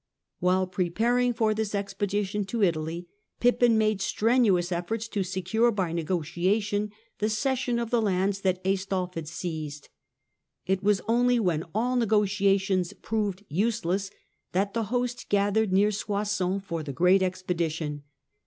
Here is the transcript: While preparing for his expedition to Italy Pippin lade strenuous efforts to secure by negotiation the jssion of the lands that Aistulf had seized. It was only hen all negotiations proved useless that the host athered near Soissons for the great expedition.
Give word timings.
While 0.39 0.65
preparing 0.65 1.31
for 1.31 1.53
his 1.53 1.75
expedition 1.75 2.43
to 2.45 2.63
Italy 2.63 3.07
Pippin 3.39 3.77
lade 3.77 4.01
strenuous 4.01 4.71
efforts 4.71 5.07
to 5.09 5.21
secure 5.21 5.71
by 5.71 5.91
negotiation 5.93 6.89
the 7.19 7.27
jssion 7.27 7.79
of 7.79 7.91
the 7.91 8.01
lands 8.01 8.41
that 8.41 8.63
Aistulf 8.63 9.13
had 9.13 9.27
seized. 9.27 9.89
It 10.65 10.81
was 10.81 11.01
only 11.07 11.35
hen 11.37 11.65
all 11.75 11.95
negotiations 11.97 12.93
proved 12.93 13.45
useless 13.47 14.09
that 14.53 14.73
the 14.73 14.85
host 14.85 15.29
athered 15.31 15.69
near 15.71 15.91
Soissons 15.91 16.63
for 16.63 16.81
the 16.81 16.93
great 16.93 17.21
expedition. 17.21 18.01